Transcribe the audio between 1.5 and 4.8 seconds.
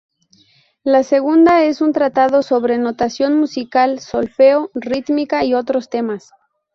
es un tratado sobre notación musical, solfeo,